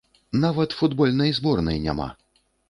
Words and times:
Нават 0.45 0.73
футбольнай 0.79 1.35
зборнай 1.41 1.77
няма! 1.85 2.09